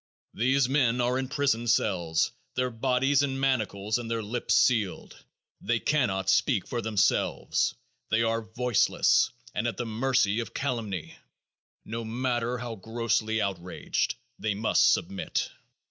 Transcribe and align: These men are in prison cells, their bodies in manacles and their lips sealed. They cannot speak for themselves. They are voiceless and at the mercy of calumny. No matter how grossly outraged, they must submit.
These 0.33 0.67
men 0.67 0.99
are 0.99 1.19
in 1.19 1.27
prison 1.27 1.67
cells, 1.67 2.31
their 2.55 2.71
bodies 2.71 3.21
in 3.21 3.39
manacles 3.39 3.99
and 3.99 4.09
their 4.09 4.23
lips 4.23 4.55
sealed. 4.55 5.15
They 5.61 5.79
cannot 5.79 6.27
speak 6.27 6.65
for 6.65 6.81
themselves. 6.81 7.75
They 8.09 8.23
are 8.23 8.41
voiceless 8.41 9.29
and 9.53 9.67
at 9.67 9.77
the 9.77 9.85
mercy 9.85 10.39
of 10.39 10.55
calumny. 10.55 11.19
No 11.85 12.03
matter 12.03 12.57
how 12.57 12.77
grossly 12.77 13.43
outraged, 13.43 14.15
they 14.39 14.55
must 14.55 14.91
submit. 14.91 15.51